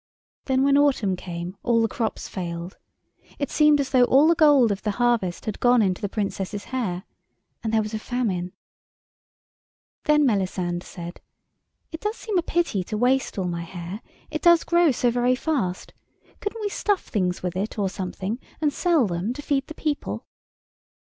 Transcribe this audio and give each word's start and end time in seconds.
Then 0.45 0.63
when 0.63 0.79
autumn 0.79 1.15
came 1.15 1.55
all 1.61 1.83
the 1.83 1.87
crops 1.87 2.27
failed; 2.27 2.79
it 3.37 3.51
seemed 3.51 3.79
as 3.79 3.91
though 3.91 4.05
all 4.05 4.27
the 4.27 4.33
gold 4.33 4.71
of 4.71 4.83
harvest 4.83 5.45
had 5.45 5.59
gone 5.59 5.83
into 5.83 6.01
the 6.01 6.09
Princess's 6.09 6.63
hair. 6.73 7.03
And 7.63 7.71
there 7.71 7.83
was 7.83 7.93
a 7.93 7.99
famine. 7.99 8.51
Then 10.05 10.25
Melisande 10.25 10.83
said— 10.83 11.21
"It 11.91 12.03
seems 12.15 12.39
a 12.39 12.41
pity 12.41 12.83
to 12.85 12.97
waste 12.97 13.37
all 13.37 13.45
my 13.45 13.61
hair; 13.61 14.01
it 14.31 14.41
does 14.41 14.63
grow 14.63 14.89
so 14.89 15.11
very 15.11 15.35
fast. 15.35 15.93
Couldn't 16.39 16.61
we 16.61 16.69
stuff 16.69 17.01
things 17.03 17.43
with 17.43 17.55
it, 17.55 17.77
or 17.77 17.87
something, 17.87 18.39
and 18.59 18.73
sell 18.73 19.05
them, 19.05 19.33
to 19.33 19.41
feed 19.43 19.67
the 19.67 19.75
people?" 19.75 20.25